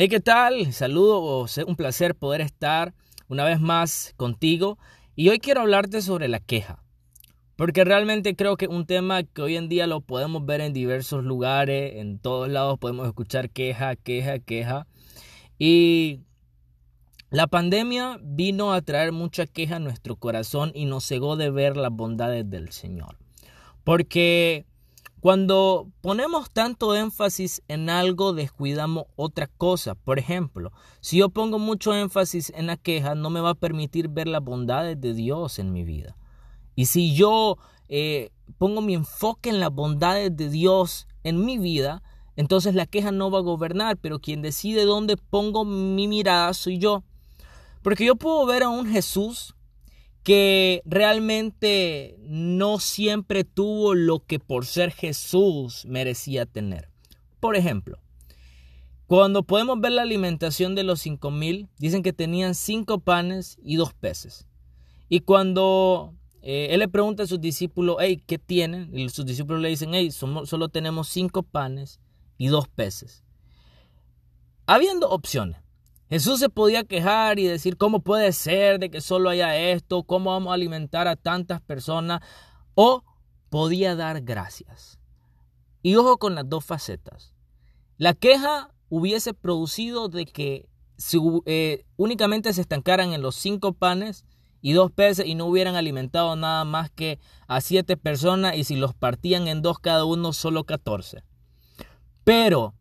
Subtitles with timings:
[0.00, 0.72] Hey, ¿qué tal?
[0.72, 2.94] Saludos, un placer poder estar
[3.26, 4.78] una vez más contigo.
[5.16, 6.84] Y hoy quiero hablarte sobre la queja.
[7.56, 10.72] Porque realmente creo que es un tema que hoy en día lo podemos ver en
[10.72, 14.86] diversos lugares, en todos lados podemos escuchar queja, queja, queja.
[15.58, 16.20] Y
[17.30, 21.76] la pandemia vino a traer mucha queja a nuestro corazón y nos cegó de ver
[21.76, 23.18] las bondades del Señor.
[23.82, 24.64] Porque
[25.20, 29.96] cuando ponemos tanto énfasis en algo, descuidamos otra cosa.
[29.96, 34.08] Por ejemplo, si yo pongo mucho énfasis en la queja, no me va a permitir
[34.08, 36.16] ver las bondades de Dios en mi vida.
[36.76, 37.58] Y si yo
[37.88, 42.02] eh, pongo mi enfoque en las bondades de Dios en mi vida,
[42.36, 46.78] entonces la queja no va a gobernar, pero quien decide dónde pongo mi mirada soy
[46.78, 47.02] yo.
[47.82, 49.56] Porque yo puedo ver a un Jesús
[50.22, 56.90] que realmente no siempre tuvo lo que por ser Jesús merecía tener.
[57.40, 57.98] Por ejemplo,
[59.06, 63.76] cuando podemos ver la alimentación de los cinco mil, dicen que tenían cinco panes y
[63.76, 64.46] dos peces.
[65.08, 68.96] Y cuando eh, él le pregunta a sus discípulos, hey, ¿qué tienen?
[68.96, 72.00] Y sus discípulos le dicen, hey, solo tenemos cinco panes
[72.36, 73.24] y dos peces.
[74.66, 75.58] Habiendo opciones.
[76.08, 80.04] Jesús se podía quejar y decir, ¿cómo puede ser de que solo haya esto?
[80.04, 82.20] ¿Cómo vamos a alimentar a tantas personas?
[82.74, 83.04] O
[83.50, 84.98] podía dar gracias.
[85.82, 87.34] Y ojo con las dos facetas.
[87.98, 90.68] La queja hubiese producido de que
[91.46, 94.24] eh, únicamente se estancaran en los cinco panes
[94.60, 98.76] y dos peces y no hubieran alimentado nada más que a siete personas y si
[98.76, 101.22] los partían en dos cada uno solo catorce.
[102.24, 102.74] Pero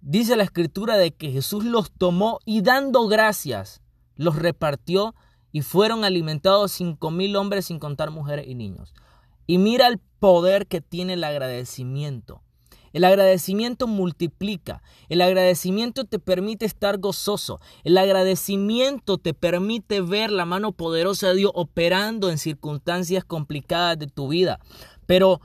[0.00, 3.80] dice la escritura de que Jesús los tomó y dando gracias
[4.16, 5.14] los repartió
[5.50, 8.92] y fueron alimentados cinco mil hombres sin contar mujeres y niños.
[9.46, 12.42] Y mira el poder que tiene el agradecimiento.
[12.92, 14.82] El agradecimiento multiplica.
[15.08, 17.60] El agradecimiento te permite estar gozoso.
[17.84, 24.06] El agradecimiento te permite ver la mano poderosa de Dios operando en circunstancias complicadas de
[24.06, 24.60] tu vida.
[25.06, 25.40] Pero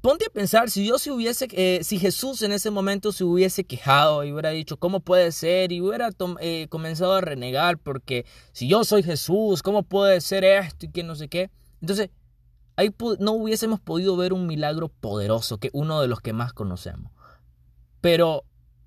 [0.00, 4.24] ponte a pensar, si si hubiese, eh, si Jesús en ese momento se hubiese quejado
[4.24, 5.72] y hubiera dicho, ¿cómo puede ser?
[5.72, 6.10] Y hubiera
[6.40, 11.02] eh, comenzado a renegar porque si yo soy Jesús, ¿cómo puede ser esto y que
[11.02, 11.50] no sé qué?
[11.80, 12.10] Entonces,
[12.76, 17.12] ahí no hubiésemos podido ver un milagro poderoso, que uno de los que más conocemos.
[18.00, 18.44] Pero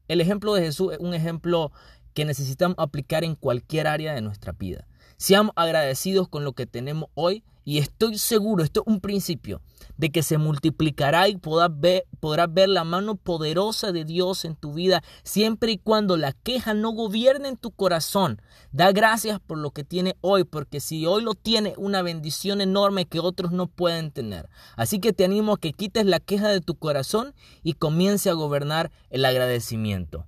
[0.08, 1.72] el ejemplo de Jesús es un ejemplo
[2.14, 4.88] que necesitamos aplicar en cualquier área de nuestra vida.
[5.18, 9.62] Seamos agradecidos con lo que tenemos hoy y estoy seguro, esto es un principio,
[9.98, 14.56] de que se multiplicará y podrás ver, podrás ver la mano poderosa de Dios en
[14.56, 18.42] tu vida siempre y cuando la queja no gobierne en tu corazón.
[18.72, 23.06] Da gracias por lo que tiene hoy, porque si hoy lo tiene, una bendición enorme
[23.06, 24.50] que otros no pueden tener.
[24.76, 28.34] Así que te animo a que quites la queja de tu corazón y comience a
[28.34, 30.26] gobernar el agradecimiento.